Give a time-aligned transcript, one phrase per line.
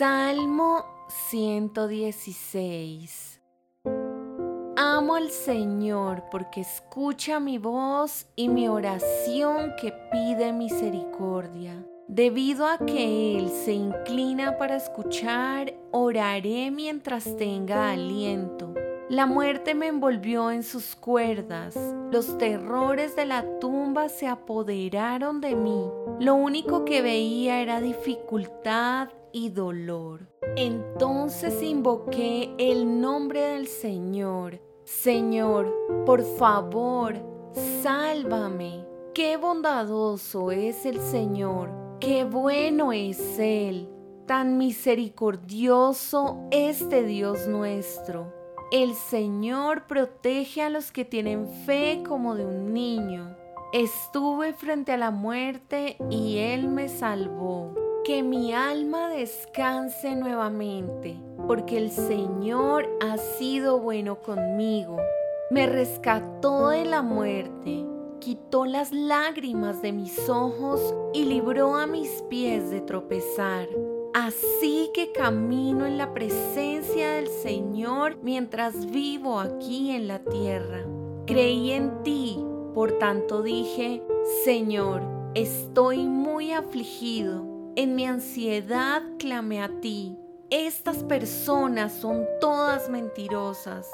[0.00, 0.84] Salmo
[1.28, 3.40] 116
[4.74, 11.84] Amo al Señor porque escucha mi voz y mi oración que pide misericordia.
[12.08, 18.69] Debido a que Él se inclina para escuchar, oraré mientras tenga aliento.
[19.10, 21.76] La muerte me envolvió en sus cuerdas,
[22.12, 25.90] los terrores de la tumba se apoderaron de mí.
[26.20, 30.28] Lo único que veía era dificultad y dolor.
[30.54, 34.60] Entonces invoqué el nombre del Señor.
[34.84, 35.74] Señor,
[36.06, 37.16] por favor,
[37.82, 38.86] sálvame.
[39.12, 43.88] Qué bondadoso es el Señor, qué bueno es Él.
[44.26, 48.39] Tan misericordioso este Dios nuestro.
[48.70, 53.36] El Señor protege a los que tienen fe como de un niño.
[53.72, 57.74] Estuve frente a la muerte y Él me salvó.
[58.04, 64.98] Que mi alma descanse nuevamente, porque el Señor ha sido bueno conmigo.
[65.50, 67.84] Me rescató de la muerte,
[68.20, 73.66] quitó las lágrimas de mis ojos y libró a mis pies de tropezar.
[74.12, 80.84] Así que camino en la presencia del Señor mientras vivo aquí en la tierra.
[81.26, 82.44] Creí en ti,
[82.74, 84.02] por tanto dije,
[84.44, 85.02] Señor,
[85.36, 87.46] estoy muy afligido.
[87.76, 90.18] En mi ansiedad clamé a ti.
[90.50, 93.88] Estas personas son todas mentirosas.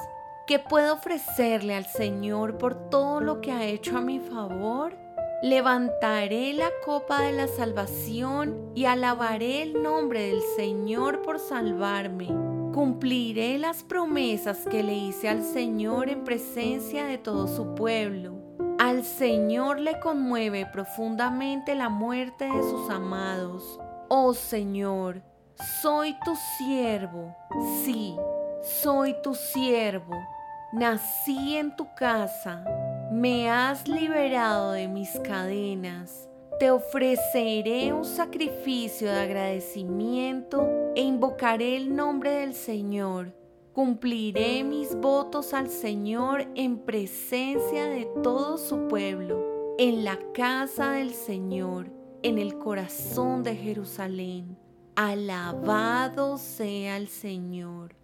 [0.47, 4.97] ¿Qué puedo ofrecerle al Señor por todo lo que ha hecho a mi favor?
[5.43, 12.25] Levantaré la copa de la salvación y alabaré el nombre del Señor por salvarme.
[12.73, 18.33] Cumpliré las promesas que le hice al Señor en presencia de todo su pueblo.
[18.79, 23.79] Al Señor le conmueve profundamente la muerte de sus amados.
[24.09, 25.21] Oh Señor,
[25.83, 27.35] soy tu siervo.
[27.83, 28.15] Sí,
[28.81, 30.15] soy tu siervo.
[30.73, 32.63] Nací en tu casa
[33.17, 36.29] me has liberado de mis cadenas.
[36.59, 43.33] Te ofreceré un sacrificio de agradecimiento e invocaré el nombre del Señor.
[43.73, 51.13] Cumpliré mis votos al Señor en presencia de todo su pueblo, en la casa del
[51.13, 51.91] Señor,
[52.21, 54.57] en el corazón de Jerusalén.
[54.95, 57.95] Alabado sea el Señor.